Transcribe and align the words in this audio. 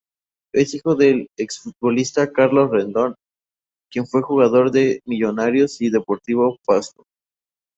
Es 0.51 0.73
hijo 0.73 0.95
del 0.95 1.27
exfutbolista 1.37 2.31
Carlos 2.33 2.71
Rendón, 2.71 3.13
quien 3.91 4.07
fue 4.07 4.23
jugador 4.23 4.71
de 4.71 4.99
Millonarios 5.05 5.79
y 5.79 5.91
Deportivo 5.91 6.57
Pasto. 6.65 7.03